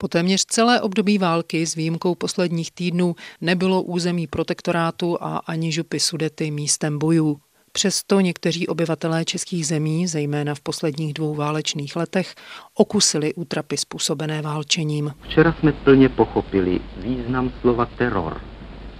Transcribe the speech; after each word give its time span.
Po 0.00 0.08
téměř 0.08 0.44
celé 0.44 0.80
období 0.80 1.18
války 1.18 1.66
s 1.66 1.74
výjimkou 1.74 2.14
posledních 2.14 2.70
týdnů 2.70 3.14
nebylo 3.40 3.82
území 3.82 4.26
protektorátu 4.26 5.18
a 5.20 5.36
ani 5.36 5.72
župy 5.72 6.00
Sudety 6.00 6.50
místem 6.50 6.98
bojů. 6.98 7.40
Přesto 7.72 8.20
někteří 8.20 8.68
obyvatelé 8.68 9.24
českých 9.24 9.66
zemí, 9.66 10.06
zejména 10.06 10.54
v 10.54 10.60
posledních 10.60 11.14
dvou 11.14 11.34
válečných 11.34 11.96
letech, 11.96 12.34
okusili 12.74 13.34
útrapy 13.34 13.76
způsobené 13.76 14.42
válčením. 14.42 15.14
Včera 15.22 15.54
jsme 15.60 15.72
plně 15.72 16.08
pochopili 16.08 16.80
význam 16.96 17.52
slova 17.60 17.86
teror, 17.86 18.40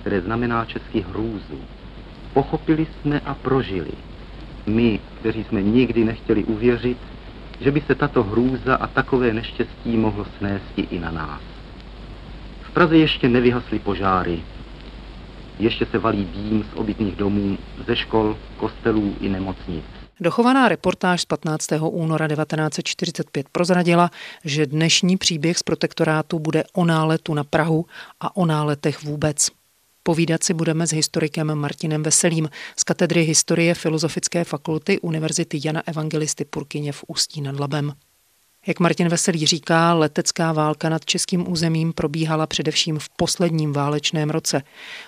které 0.01 0.21
znamená 0.21 0.65
český 0.65 1.01
hrůzu. 1.01 1.61
Pochopili 2.35 2.87
jsme 2.87 3.21
a 3.21 3.35
prožili. 3.35 3.93
My, 4.67 5.01
kteří 5.21 5.45
jsme 5.45 5.63
nikdy 5.63 6.05
nechtěli 6.05 6.45
uvěřit, 6.45 6.99
že 7.61 7.71
by 7.71 7.81
se 7.81 7.95
tato 7.95 8.23
hrůza 8.23 8.75
a 8.75 8.87
takové 8.87 9.33
neštěstí 9.33 9.97
mohlo 9.97 10.27
snést 10.39 10.65
i 10.77 10.99
na 10.99 11.11
nás. 11.11 11.41
V 12.63 12.71
Praze 12.71 12.97
ještě 12.97 13.29
nevyhasly 13.29 13.79
požáry, 13.79 14.43
ještě 15.59 15.87
se 15.87 15.99
valí 15.99 16.25
dým 16.25 16.65
z 16.73 16.77
obytných 16.77 17.17
domů, 17.17 17.59
ze 17.87 17.97
škol, 17.97 18.37
kostelů 18.57 19.17
i 19.21 19.29
nemocnic. 19.29 19.85
Dochovaná 20.21 20.69
reportáž 20.69 21.21
z 21.21 21.25
15. 21.25 21.67
února 21.81 22.29
1945 22.29 23.49
prozradila, 23.49 24.11
že 24.45 24.67
dnešní 24.67 25.17
příběh 25.17 25.59
z 25.59 25.63
protektorátu 25.63 26.39
bude 26.39 26.65
o 26.73 26.85
náletu 26.85 27.35
na 27.35 27.45
Prahu 27.45 27.87
a 28.21 28.37
o 28.37 28.47
náletech 28.47 29.05
vůbec. 29.05 29.58
Povídat 30.09 30.45
si 30.45 30.55
budeme 30.55 30.87
s 30.87 30.93
historikem 30.93 31.55
Martinem 31.55 32.03
Veselým 32.03 32.49
z 32.77 32.85
katedry 32.85 33.23
historie 33.23 33.75
Filozofické 33.75 34.45
fakulty 34.45 35.01
Univerzity 35.01 35.61
Jana 35.65 35.83
Evangelisty 35.87 36.45
Purkyně 36.45 36.93
v 36.93 37.05
Ústí 37.07 37.41
nad 37.41 37.61
Labem. 37.61 37.93
Jak 38.69 38.81
Martin 38.81 39.09
Veselý 39.09 39.47
říká, 39.47 39.95
letecká 39.95 40.53
válka 40.53 40.89
nad 40.89 41.05
českým 41.05 41.53
územím 41.53 41.93
probíhala 41.93 42.47
především 42.47 42.99
v 42.99 43.09
posledním 43.09 43.73
válečném 43.73 44.31
roce. 44.31 44.63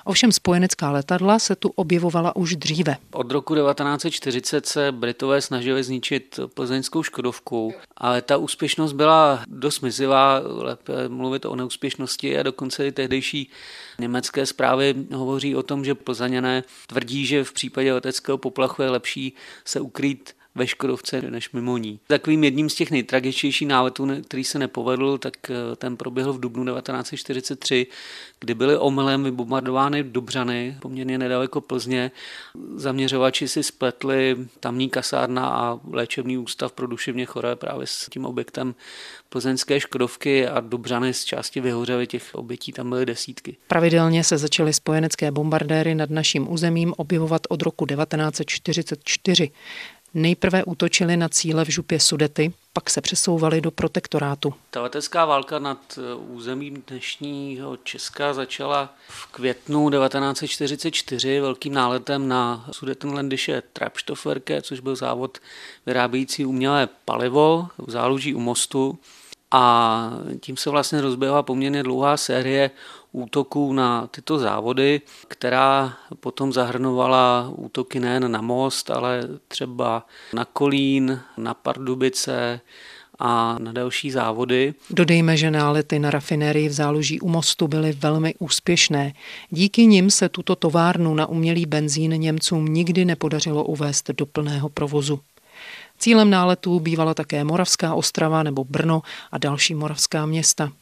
Ovšem 0.04 0.32
spojenecká 0.32 0.90
letadla 0.90 1.38
se 1.38 1.56
tu 1.56 1.68
objevovala 1.68 2.36
už 2.36 2.56
dříve. 2.56 2.96
Od 3.12 3.32
roku 3.32 3.54
1940 3.54 4.66
se 4.66 4.92
Britové 4.92 5.40
snažili 5.40 5.82
zničit 5.82 6.40
plzeňskou 6.54 7.02
Škodovku, 7.02 7.74
ale 7.96 8.22
ta 8.22 8.36
úspěšnost 8.36 8.92
byla 8.92 9.44
dost 9.46 9.80
mizivá, 9.80 10.42
lépe 10.44 11.08
mluvit 11.08 11.44
o 11.44 11.56
neúspěšnosti 11.56 12.38
a 12.38 12.42
dokonce 12.42 12.86
i 12.86 12.92
tehdejší 12.92 13.50
německé 13.98 14.46
zprávy 14.46 14.94
hovoří 15.14 15.56
o 15.56 15.62
tom, 15.62 15.84
že 15.84 15.94
plzaňané 15.94 16.64
tvrdí, 16.86 17.26
že 17.26 17.44
v 17.44 17.52
případě 17.52 17.92
leteckého 17.92 18.38
poplachu 18.38 18.82
je 18.82 18.90
lepší 18.90 19.34
se 19.64 19.80
ukrýt 19.80 20.39
ve 20.54 20.66
Škodovce 20.66 21.22
než 21.22 21.52
mimo 21.52 21.76
ní. 21.76 22.00
Takovým 22.06 22.44
jedním 22.44 22.70
z 22.70 22.74
těch 22.74 22.90
nejtragičtějších 22.90 23.68
náletů, 23.68 24.08
který 24.24 24.44
se 24.44 24.58
nepovedl, 24.58 25.18
tak 25.18 25.50
eh, 25.50 25.76
ten 25.76 25.96
proběhl 25.96 26.32
v 26.32 26.40
dubnu 26.40 26.64
1943, 26.64 27.86
kdy 28.40 28.54
byly 28.54 28.76
omylem 28.76 29.24
vybombardovány 29.24 30.02
Dobřany, 30.02 30.76
poměrně 30.80 31.18
nedaleko 31.18 31.60
Plzně. 31.60 32.10
Zaměřovači 32.74 33.48
si 33.48 33.62
spletli 33.62 34.36
tamní 34.60 34.90
kasárna 34.90 35.48
a 35.48 35.80
léčebný 35.90 36.38
ústav 36.38 36.72
pro 36.72 36.86
duševně 36.86 37.26
choré 37.26 37.56
právě 37.56 37.86
s 37.86 38.06
tím 38.10 38.26
objektem 38.26 38.74
plzeňské 39.28 39.80
Škodovky 39.80 40.48
a 40.48 40.60
Dobřany 40.60 41.14
z 41.14 41.24
části 41.24 41.60
vyhořely, 41.60 42.06
těch 42.06 42.34
obětí 42.34 42.72
tam 42.72 42.90
byly 42.90 43.06
desítky. 43.06 43.56
Pravidelně 43.66 44.24
se 44.24 44.38
začaly 44.38 44.72
spojenecké 44.72 45.30
bombardéry 45.30 45.94
nad 45.94 46.10
naším 46.10 46.52
územím 46.52 46.94
objevovat 46.96 47.42
od 47.48 47.62
roku 47.62 47.86
1944. 47.86 49.50
Nejprve 50.14 50.64
útočili 50.64 51.16
na 51.16 51.28
cíle 51.28 51.64
v 51.64 51.68
župě 51.68 52.00
Sudety, 52.00 52.52
pak 52.72 52.90
se 52.90 53.00
přesouvali 53.00 53.60
do 53.60 53.70
protektorátu. 53.70 54.54
Ta 54.70 54.82
letecká 54.82 55.24
válka 55.24 55.58
nad 55.58 55.98
eh, 55.98 56.14
územím 56.14 56.82
dnešního 56.86 57.76
Česka 57.76 58.32
začala 58.32 58.94
v 59.08 59.26
květnu 59.26 59.90
1944 59.90 61.40
velkým 61.40 61.74
náletem 61.74 62.28
na 62.28 62.66
Sudetenlandische 62.72 63.62
Treibstoffwerke, 63.72 64.62
což 64.62 64.80
byl 64.80 64.96
závod 64.96 65.38
vyrábějící 65.86 66.44
umělé 66.46 66.88
palivo 67.04 67.68
v 67.78 67.90
záluží 67.90 68.34
u 68.34 68.40
mostu. 68.40 68.98
A 69.50 70.12
tím 70.40 70.56
se 70.56 70.70
vlastně 70.70 71.00
rozběhla 71.00 71.42
poměrně 71.42 71.82
dlouhá 71.82 72.16
série 72.16 72.70
útoků 73.12 73.72
na 73.72 74.06
tyto 74.06 74.38
závody, 74.38 75.00
která 75.28 75.92
potom 76.20 76.52
zahrnovala 76.52 77.52
útoky 77.56 78.00
nejen 78.00 78.32
na 78.32 78.40
most, 78.40 78.90
ale 78.90 79.28
třeba 79.48 80.06
na 80.32 80.44
Kolín, 80.44 81.20
na 81.36 81.54
Pardubice, 81.54 82.60
a 83.20 83.56
na 83.58 83.72
další 83.72 84.10
závody. 84.10 84.74
Dodejme, 84.90 85.36
že 85.36 85.50
nálety 85.50 85.98
na 85.98 86.10
rafinérii 86.10 86.68
v 86.68 86.72
záloží 86.72 87.20
u 87.20 87.28
mostu 87.28 87.68
byly 87.68 87.92
velmi 87.92 88.34
úspěšné. 88.38 89.12
Díky 89.50 89.86
nim 89.86 90.10
se 90.10 90.28
tuto 90.28 90.56
továrnu 90.56 91.14
na 91.14 91.26
umělý 91.26 91.66
benzín 91.66 92.12
Němcům 92.12 92.64
nikdy 92.64 93.04
nepodařilo 93.04 93.64
uvést 93.64 94.10
do 94.10 94.26
plného 94.26 94.68
provozu. 94.68 95.20
Cílem 95.98 96.30
náletů 96.30 96.80
bývala 96.80 97.14
také 97.14 97.44
Moravská 97.44 97.94
Ostrava 97.94 98.42
nebo 98.42 98.64
Brno 98.64 99.02
a 99.32 99.38
další 99.38 99.74
moravská 99.74 100.26
města. 100.26 100.72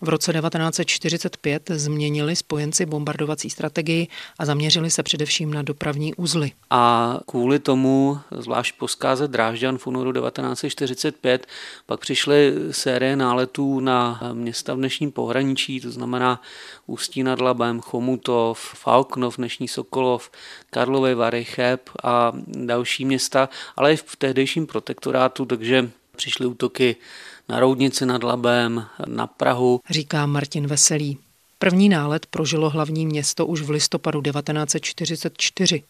V 0.00 0.08
roce 0.08 0.32
1945 0.32 1.70
změnili 1.70 2.36
spojenci 2.36 2.86
bombardovací 2.86 3.50
strategii 3.50 4.08
a 4.38 4.44
zaměřili 4.44 4.90
se 4.90 5.02
především 5.02 5.54
na 5.54 5.62
dopravní 5.62 6.14
uzly. 6.14 6.52
A 6.70 7.18
kvůli 7.26 7.58
tomu, 7.58 8.18
zvlášť 8.30 8.74
po 8.78 8.88
zkáze 8.88 9.28
Drážďan 9.28 9.78
v 9.78 9.86
únoru 9.86 10.12
1945, 10.12 11.46
pak 11.86 12.00
přišly 12.00 12.54
série 12.70 13.16
náletů 13.16 13.80
na 13.80 14.20
města 14.32 14.74
v 14.74 14.76
dnešním 14.76 15.12
pohraničí, 15.12 15.80
to 15.80 15.90
znamená 15.90 16.40
Ústí 16.86 17.22
nad 17.22 17.40
Labem, 17.40 17.80
Chomutov, 17.80 18.58
Falknov, 18.74 19.36
dnešní 19.36 19.68
Sokolov, 19.68 20.30
Karlovy 20.70 21.14
Vary, 21.14 21.44
Cheb 21.44 21.90
a 22.02 22.32
další 22.46 23.04
města, 23.04 23.48
ale 23.76 23.92
i 23.92 23.96
v 23.96 24.16
tehdejším 24.16 24.66
protektorátu, 24.66 25.44
takže 25.44 25.90
přišly 26.22 26.46
útoky 26.46 26.96
na 27.48 27.60
Roudnici 27.60 28.06
nad 28.06 28.22
Labem, 28.22 28.86
na 29.06 29.26
Prahu. 29.26 29.80
Říká 29.90 30.26
Martin 30.26 30.66
Veselý. 30.66 31.18
První 31.58 31.88
nálet 31.88 32.26
prožilo 32.26 32.70
hlavní 32.70 33.06
město 33.06 33.46
už 33.46 33.62
v 33.62 33.70
listopadu 33.70 34.22
1944. 34.22 35.82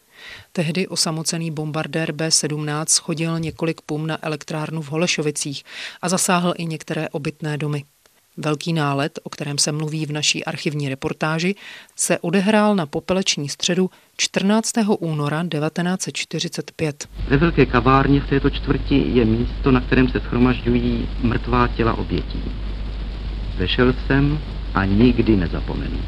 Tehdy 0.53 0.88
osamocený 0.88 1.50
bombardér 1.50 2.12
B-17 2.12 2.84
schodil 2.88 3.38
několik 3.38 3.81
pum 3.81 4.06
na 4.06 4.19
elektrárnu 4.26 4.82
v 4.82 4.88
Holešovicích 4.88 5.65
a 6.03 6.09
zasáhl 6.09 6.54
i 6.56 6.66
některé 6.66 7.09
obytné 7.09 7.59
domy. 7.59 7.84
Velký 8.37 8.72
nálet, 8.72 9.19
o 9.22 9.31
kterém 9.31 9.59
se 9.59 9.72
mluví 9.72 10.06
v 10.06 10.12
naší 10.12 10.44
archivní 10.44 10.88
reportáži, 10.88 11.54
se 11.97 12.19
odehrál 12.19 12.76
na 12.76 12.87
popeleční 12.87 13.48
středu 13.48 13.91
14. 14.16 14.72
února 14.98 15.44
1945. 15.48 17.09
Ve 17.28 17.37
velké 17.37 17.66
kavárně 17.66 18.20
v 18.20 18.28
této 18.28 18.50
čtvrti 18.50 19.04
je 19.06 19.25
místo, 19.25 19.70
na 19.70 19.81
kterém 19.81 20.09
se 20.09 20.20
schromažďují 20.20 21.09
mrtvá 21.22 21.69
těla 21.69 21.94
obětí. 21.94 22.43
Vešel 23.56 23.94
jsem 24.06 24.41
a 24.75 24.84
nikdy 24.84 25.37
nezapomenu. 25.37 26.00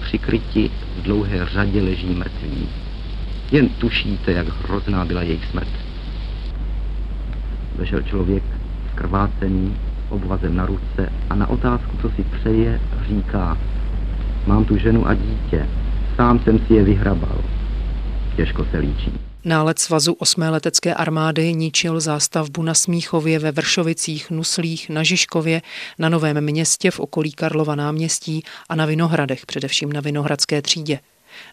Přikryti 0.00 0.70
v 0.96 1.02
dlouhé 1.02 1.46
řadě 1.46 1.82
leží 1.82 2.06
mrtví. 2.06 2.68
Jen 3.50 3.68
tušíte, 3.68 4.32
jak 4.32 4.48
hrozná 4.48 5.04
byla 5.04 5.22
jejich 5.22 5.44
smrt. 5.50 5.68
Vešel 7.76 8.02
člověk 8.02 8.42
skrvácený, 8.92 9.76
obvazem 10.10 10.56
na 10.56 10.66
ruce 10.66 11.12
a 11.30 11.34
na 11.34 11.50
otázku, 11.50 11.96
co 12.02 12.10
si 12.10 12.24
přeje, 12.24 12.80
říká, 13.08 13.58
mám 14.46 14.64
tu 14.64 14.76
ženu 14.76 15.08
a 15.08 15.14
dítě, 15.14 15.66
sám 16.16 16.38
jsem 16.38 16.58
si 16.58 16.74
je 16.74 16.84
vyhrabal. 16.84 17.44
Těžko 18.36 18.66
se 18.70 18.78
líčí. 18.78 19.12
Nálet 19.44 19.78
svazu 19.78 20.12
8. 20.12 20.42
letecké 20.42 20.94
armády 20.94 21.54
ničil 21.54 22.00
zástavbu 22.00 22.62
na 22.62 22.74
Smíchově, 22.74 23.38
ve 23.38 23.52
Vršovicích, 23.52 24.30
Nuslích, 24.30 24.90
na 24.90 25.02
Žižkově, 25.02 25.62
na 25.98 26.08
Novém 26.08 26.40
městě 26.40 26.90
v 26.90 27.00
okolí 27.00 27.32
Karlova 27.32 27.74
náměstí 27.74 28.42
a 28.68 28.74
na 28.74 28.86
Vinohradech, 28.86 29.46
především 29.46 29.92
na 29.92 30.00
Vinohradské 30.00 30.62
třídě. 30.62 30.98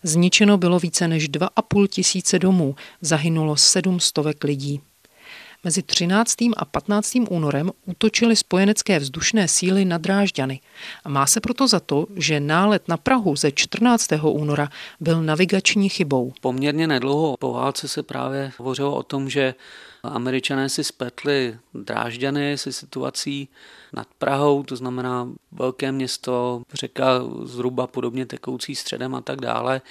Zničeno 0.03 0.57
bylo 0.57 0.79
více 0.79 1.07
než 1.07 1.29
2,5 1.29 1.87
tisíce 1.87 2.39
domů, 2.39 2.75
zahynulo 3.01 3.55
sedm 3.55 3.99
stovek 3.99 4.43
lidí. 4.43 4.81
Mezi 5.65 5.81
13. 5.81 6.35
a 6.57 6.65
15. 6.65 7.25
únorem 7.29 7.71
útočily 7.85 8.35
spojenecké 8.35 8.99
vzdušné 8.99 9.47
síly 9.47 9.81
na 9.85 9.97
Drážďany. 9.97 10.61
A 11.03 11.09
má 11.09 11.25
se 11.25 11.41
proto 11.41 11.67
za 11.67 11.79
to, 11.79 12.05
že 12.15 12.39
nálet 12.39 12.87
na 12.87 12.97
Prahu 12.97 13.35
ze 13.35 13.51
14. 13.51 14.07
února 14.21 14.69
byl 14.99 15.23
navigační 15.23 15.89
chybou. 15.89 16.33
Poměrně 16.41 16.87
nedlouho 16.87 17.37
po 17.37 17.53
válce 17.53 17.87
se 17.87 18.03
právě 18.03 18.51
hovořilo 18.57 18.95
o 18.95 19.03
tom, 19.03 19.29
že 19.29 19.55
Američané 20.03 20.69
si 20.69 20.83
spletli 20.83 21.57
Drážďany 21.73 22.57
se 22.57 22.71
situací 22.71 23.47
nad 23.93 24.07
Prahou, 24.17 24.63
to 24.63 24.75
znamená 24.75 25.29
velké 25.51 25.91
město, 25.91 26.61
řeka 26.73 27.21
zhruba 27.43 27.87
podobně 27.87 28.25
tekoucí 28.25 28.75
středem 28.75 29.15
a 29.15 29.21
tak 29.21 29.41
dále 29.41 29.81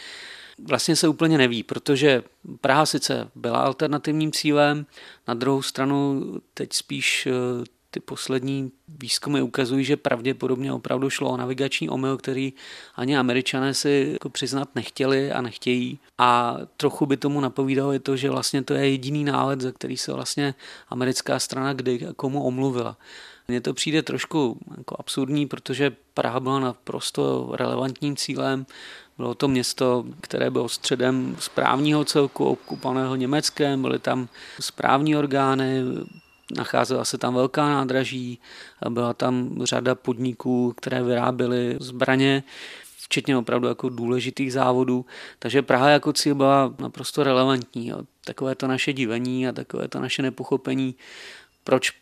vlastně 0.59 0.97
se 0.97 1.09
úplně 1.09 1.39
neví, 1.39 1.63
protože 1.63 2.23
Praha 2.61 2.87
sice 2.87 3.31
byla 3.35 3.59
alternativním 3.59 4.33
cílem, 4.33 4.87
na 5.29 5.35
druhou 5.35 5.63
stranu 5.63 6.23
teď 6.55 6.73
spíš 6.73 7.27
eh, 7.27 7.65
ty 7.95 8.01
poslední 8.01 8.73
výzkumy 8.89 9.43
ukazují, 9.43 9.85
že 9.85 9.97
pravděpodobně 9.97 10.73
opravdu 10.73 11.11
šlo 11.11 11.31
o 11.31 11.37
navigační 11.37 11.89
omyl, 11.89 12.17
který 12.17 12.53
ani 12.95 13.17
američané 13.17 13.75
si 13.75 14.09
jako 14.13 14.29
přiznat 14.31 14.69
nechtěli 14.75 15.33
a 15.33 15.41
nechtějí. 15.41 15.99
A 16.19 16.57
trochu 16.77 17.07
by 17.07 17.17
tomu 17.17 17.41
napovídalo 17.41 17.93
i 17.93 17.99
to, 17.99 18.17
že 18.17 18.31
vlastně 18.31 18.63
to 18.63 18.75
je 18.75 18.91
jediný 18.91 19.25
nálet, 19.25 19.61
za 19.61 19.73
který 19.73 19.97
se 19.97 20.13
vlastně 20.13 20.55
americká 20.89 21.39
strana 21.39 21.73
kdy 21.73 22.07
komu 22.17 22.43
omluvila. 22.43 22.97
Mně 23.49 23.61
to 23.61 23.75
přijde 23.75 24.03
trošku 24.03 24.59
jako 24.79 24.97
absurdní, 24.99 25.47
protože 25.47 25.97
Praha 26.15 26.41
byla 26.41 26.61
naprosto 26.61 27.51
relevantním 27.53 28.17
cílem. 28.17 28.67
Bylo 29.17 29.35
to 29.35 29.49
město, 29.49 30.05
které 30.21 30.51
bylo 30.51 30.69
středem 30.69 31.37
správního 31.41 32.05
celku, 32.05 32.45
okupovaného 32.45 33.17
Německem, 33.17 33.83
byly 33.83 33.99
tam 33.99 34.29
správní 34.61 35.17
orgány, 35.17 35.83
nacházela 36.57 37.05
se 37.05 37.19
tam 37.19 37.35
velká 37.35 37.69
nádraží, 37.69 38.39
byla 38.89 39.15
tam 39.15 39.61
řada 39.63 39.95
podniků, 39.95 40.73
které 40.77 41.03
vyráběly 41.03 41.77
zbraně, 41.81 42.43
včetně 42.97 43.37
opravdu 43.37 43.69
jako 43.69 43.89
důležitých 43.89 44.53
závodů. 44.53 45.07
Takže 45.39 45.63
Praha 45.63 45.89
jako 45.89 46.13
cíl 46.13 46.35
byla 46.35 46.75
naprosto 46.79 47.25
relevantní. 47.25 47.93
Takové 48.25 48.55
to 48.55 48.67
naše 48.67 48.93
divení 48.93 49.49
a 49.49 49.53
takové 49.53 49.89
to 49.89 50.01
naše 50.01 50.23
nepochopení, 50.23 50.95
proč 51.65 51.93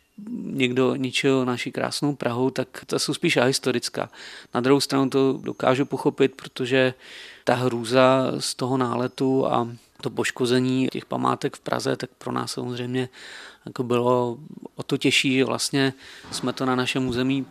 někdo 0.43 0.95
ničil 0.95 1.45
naši 1.45 1.73
krásnou 1.73 2.15
Prahu, 2.15 2.51
tak 2.51 2.69
to 2.87 2.99
jsou 2.99 3.15
spíš 3.15 3.39
historická. 3.45 4.11
Na 4.55 4.61
druhou 4.61 4.81
stranu 4.81 5.11
to 5.11 5.33
dokážu 5.43 5.85
pochopit, 5.85 6.35
protože 6.37 6.95
ta 7.45 7.55
hrůza 7.55 8.33
z 8.39 8.55
toho 8.55 8.77
náletu 8.77 9.47
a 9.47 9.69
to 10.01 10.11
poškození 10.11 10.89
těch 10.89 11.05
památek 11.05 11.57
v 11.57 11.61
Praze, 11.61 11.97
tak 11.97 12.11
pro 12.19 12.33
nás 12.33 12.53
samozřejmě 12.53 13.09
jako 13.67 13.83
bylo 13.83 14.39
o 14.75 14.83
to 14.83 14.97
těžší, 14.97 15.35
že 15.35 15.45
vlastně 15.45 15.93
jsme 16.31 16.53
to 16.53 16.67
na 16.67 16.77
našem 16.77 17.09
území 17.09 17.47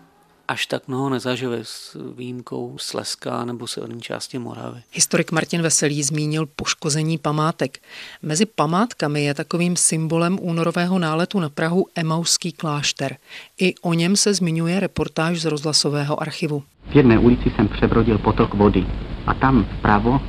až 0.51 0.65
tak 0.65 0.87
mnoho 0.87 1.09
nezažili 1.09 1.59
s 1.63 1.97
výjimkou 2.17 2.75
Slezska 2.77 3.45
nebo 3.45 3.67
severní 3.67 4.01
části 4.01 4.39
Moravy. 4.39 4.81
Historik 4.91 5.31
Martin 5.31 5.61
Veselý 5.61 6.03
zmínil 6.03 6.45
poškození 6.55 7.17
památek. 7.17 7.79
Mezi 8.21 8.45
památkami 8.45 9.23
je 9.23 9.33
takovým 9.33 9.75
symbolem 9.75 10.37
únorového 10.41 10.99
náletu 10.99 11.39
na 11.39 11.49
Prahu 11.49 11.85
Emauský 11.95 12.51
klášter. 12.51 13.17
I 13.59 13.75
o 13.81 13.93
něm 13.93 14.15
se 14.15 14.33
zmiňuje 14.33 14.79
reportáž 14.79 15.41
z 15.41 15.45
rozhlasového 15.45 16.21
archivu. 16.21 16.63
V 16.91 16.95
jedné 16.95 17.19
ulici 17.19 17.51
jsem 17.55 17.67
přebrodil 17.67 18.17
potok 18.17 18.53
vody 18.53 18.85
a 19.27 19.33
tam 19.33 19.65
vpravo 19.79 20.21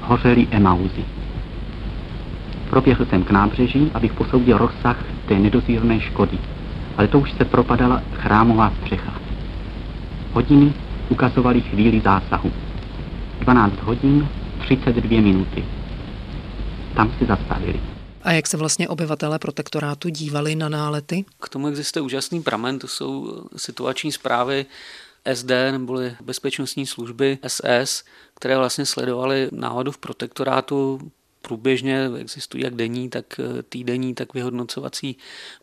hořely 0.00 0.48
Emauzy. 0.50 1.04
Proběhl 2.70 3.06
jsem 3.06 3.24
k 3.24 3.30
nábřeží, 3.30 3.90
abych 3.94 4.12
posoudil 4.12 4.58
rozsah 4.58 5.04
té 5.28 5.34
nedozírné 5.38 6.00
škody. 6.00 6.38
Ale 6.96 7.08
to 7.08 7.18
už 7.18 7.32
se 7.32 7.44
propadala 7.44 8.02
chrámová 8.14 8.72
střecha. 8.80 9.27
Hodiny 10.38 10.74
ukazovaly 11.08 11.60
chvíli 11.60 12.00
zásahu. 12.00 12.52
12 13.40 13.82
hodin 13.82 14.28
32 14.60 15.20
minuty. 15.20 15.64
Tam 16.96 17.12
se 17.18 17.26
zastavili. 17.26 17.80
A 18.22 18.32
jak 18.32 18.46
se 18.46 18.56
vlastně 18.56 18.88
obyvatele 18.88 19.38
protektorátu 19.38 20.08
dívali 20.08 20.56
na 20.56 20.68
nálety? 20.68 21.24
K 21.40 21.48
tomu 21.48 21.68
existuje 21.68 22.02
úžasný 22.02 22.42
pramen, 22.42 22.78
to 22.78 22.88
jsou 22.88 23.42
situační 23.56 24.12
zprávy 24.12 24.66
SD 25.34 25.50
neboli 25.72 26.16
bezpečnostní 26.20 26.86
služby 26.86 27.38
SS, 27.46 28.04
které 28.34 28.56
vlastně 28.58 28.86
sledovaly 28.86 29.48
náladu 29.52 29.92
v 29.92 29.98
protektorátu 29.98 31.00
průběžně 31.42 32.10
existují 32.18 32.64
jak 32.64 32.74
denní, 32.74 33.10
tak 33.10 33.40
eh, 33.40 33.62
týdenní, 33.62 34.14
tak 34.14 34.34
vyhodnocovací 34.34 35.16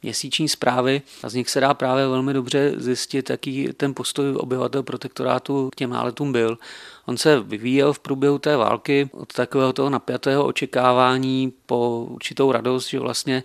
měsíční 0.04 0.50
zprávy 0.50 1.01
a 1.24 1.30
z 1.30 1.33
nich 1.33 1.50
se 1.50 1.60
dá 1.60 1.74
právě 1.74 2.07
velmi 2.07 2.33
dobře 2.33 2.74
zjistit, 2.77 3.30
jaký 3.30 3.69
ten 3.77 3.94
postoj 3.94 4.36
obyvatel 4.36 4.83
protektorátu 4.83 5.69
k 5.69 5.75
těm 5.75 5.89
náletům 5.89 6.31
byl. 6.31 6.57
On 7.06 7.18
se 7.18 7.39
vyvíjel 7.39 7.94
v 7.94 8.00
průběhu 8.00 8.39
té 8.39 8.57
války 8.57 9.10
od 9.12 9.33
takového 9.33 9.74
toho 9.74 9.89
napjatého 9.89 10.45
očekávání 10.45 11.54
po 11.66 12.07
určitou 12.10 12.51
radost, 12.51 12.88
že 12.88 13.00
vlastně 13.00 13.44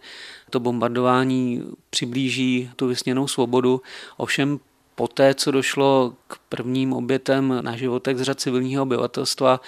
to 0.50 0.61
bombardování 0.61 1.62
přiblíží 1.91 2.71
tu 2.76 2.87
vysněnou 2.87 3.29
svobodu. 3.29 3.83
Ovšem 4.17 4.61
poté, 5.00 5.35
co 5.35 5.50
došlo 5.50 6.14
k 6.29 6.38
prvním 6.49 6.93
obětem 6.93 7.58
na 7.61 7.76
životech 7.76 8.19
z 8.19 8.23
řad 8.23 8.41
civilního 8.41 8.82
obyvatelstva, 8.82 9.61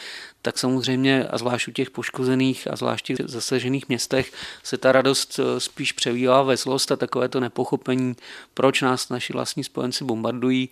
tak 0.43 0.58
samozřejmě, 0.58 1.25
a 1.25 1.38
zvlášť 1.38 1.69
u 1.69 1.70
těch 1.70 1.90
poškozených 1.90 2.69
a 2.70 2.76
zvlášť 2.76 3.11
v 3.11 3.29
zasažených 3.29 3.88
městech, 3.88 4.32
se 4.62 4.76
ta 4.76 4.93
radost 4.93 5.40
eh, 5.40 5.61
spíš 5.61 5.93
převíjela 5.93 6.43
ve 6.43 6.56
zlost 6.56 6.93
a 6.93 6.96
takové 6.96 7.29
to 7.29 7.40
nepochopení, 7.40 8.17
proč 8.55 8.82
nás 8.82 9.08
naši 9.08 9.32
vlastní 9.32 9.64
spojenci 9.64 10.05
bombardují, 10.05 10.69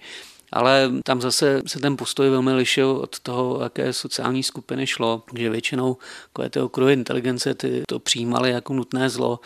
ale 0.52 0.90
tam 1.04 1.20
zase 1.20 1.62
se 1.66 1.78
ten 1.78 1.96
postoj 1.96 2.30
velmi 2.30 2.52
lišil 2.52 2.90
od 2.90 3.20
toho, 3.20 3.62
jaké 3.62 3.92
sociální 3.92 4.42
skupiny 4.42 4.86
šlo, 4.86 5.22
že 5.36 5.50
většinou 5.50 5.96
takové 6.32 6.50
ty 6.50 6.60
okruhy 6.60 6.92
inteligence 6.92 7.54
ty 7.54 7.82
to 7.88 7.98
přijímali 7.98 8.50
jako 8.50 8.72
nutné 8.72 9.10
zlo. 9.10 9.40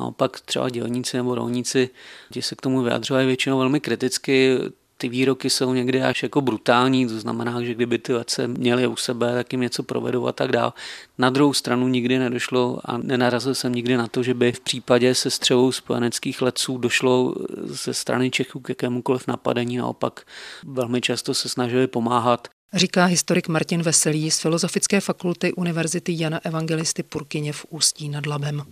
Naopak 0.00 0.40
třeba 0.40 0.68
dělníci 0.68 1.16
nebo 1.16 1.34
rolníci, 1.34 1.90
ti 2.32 2.42
se 2.42 2.54
k 2.54 2.60
tomu 2.60 2.82
vyjadřovali 2.82 3.26
většinou 3.26 3.58
velmi 3.58 3.80
kriticky, 3.80 4.58
ty 5.00 5.08
výroky 5.08 5.50
jsou 5.50 5.74
někdy 5.74 6.02
až 6.02 6.22
jako 6.22 6.40
brutální, 6.40 7.08
to 7.08 7.20
znamená, 7.20 7.62
že 7.62 7.74
kdyby 7.74 7.98
ty 7.98 8.14
letce 8.14 8.48
měli 8.48 8.86
u 8.86 8.96
sebe, 8.96 9.32
tak 9.34 9.52
jim 9.52 9.60
něco 9.60 9.82
provedou 9.82 10.26
a 10.26 10.32
tak 10.32 10.52
dál. 10.52 10.72
Na 11.18 11.30
druhou 11.30 11.52
stranu 11.52 11.88
nikdy 11.88 12.18
nedošlo 12.18 12.80
a 12.84 12.98
nenarazil 12.98 13.54
jsem 13.54 13.72
nikdy 13.72 13.96
na 13.96 14.06
to, 14.06 14.22
že 14.22 14.34
by 14.34 14.52
v 14.52 14.60
případě 14.60 15.14
se 15.14 15.30
střelou 15.30 15.72
spojeneckých 15.72 16.42
letců 16.42 16.78
došlo 16.78 17.34
ze 17.64 17.94
strany 17.94 18.30
Čechů 18.30 18.60
k 18.60 18.68
jakémukoliv 18.68 19.26
napadení, 19.26 19.76
naopak 19.76 20.20
velmi 20.64 21.00
často 21.00 21.34
se 21.34 21.48
snažili 21.48 21.86
pomáhat 21.86 22.48
Říká 22.74 23.04
historik 23.04 23.48
Martin 23.48 23.82
Veselý 23.82 24.30
z 24.30 24.40
Filozofické 24.40 25.00
fakulty 25.00 25.52
Univerzity 25.52 26.16
Jana 26.18 26.40
Evangelisty 26.44 27.02
Purkyně 27.02 27.52
v 27.52 27.66
Ústí 27.70 28.08
nad 28.08 28.26
Labem. 28.26 28.62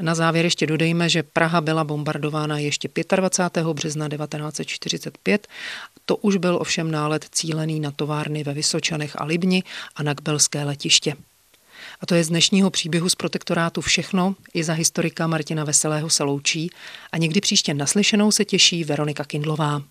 Na 0.00 0.14
závěr 0.14 0.44
ještě 0.44 0.66
dodejme, 0.66 1.08
že 1.08 1.22
Praha 1.22 1.60
byla 1.60 1.84
bombardována 1.84 2.58
ještě 2.58 2.88
25. 3.16 3.66
března 3.66 4.08
1945. 4.08 5.48
To 6.04 6.16
už 6.16 6.36
byl 6.36 6.56
ovšem 6.60 6.90
nálet 6.90 7.26
cílený 7.32 7.80
na 7.80 7.90
továrny 7.90 8.44
ve 8.44 8.54
Vysočanech 8.54 9.20
a 9.20 9.24
Libni 9.24 9.62
a 9.96 10.02
na 10.02 10.14
Kbelské 10.14 10.64
letiště. 10.64 11.16
A 12.00 12.06
to 12.06 12.14
je 12.14 12.24
z 12.24 12.28
dnešního 12.28 12.70
příběhu 12.70 13.08
z 13.08 13.14
protektorátu 13.14 13.80
všechno. 13.80 14.34
I 14.54 14.64
za 14.64 14.72
historika 14.72 15.26
Martina 15.26 15.64
Veselého 15.64 16.10
se 16.10 16.24
loučí 16.24 16.70
a 17.12 17.18
někdy 17.18 17.40
příště 17.40 17.74
naslyšenou 17.74 18.32
se 18.32 18.44
těší 18.44 18.84
Veronika 18.84 19.24
Kindlová. 19.24 19.82